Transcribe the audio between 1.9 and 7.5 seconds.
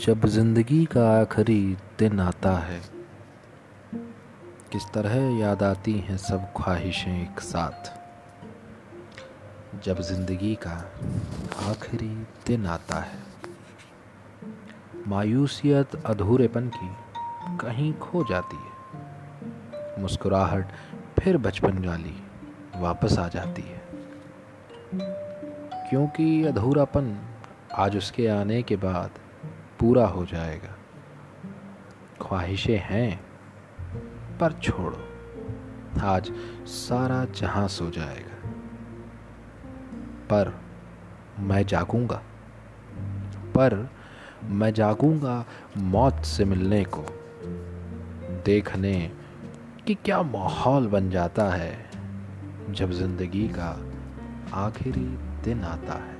दिन आता है। किस तरह याद आती हैं सब ख्वाहिशें एक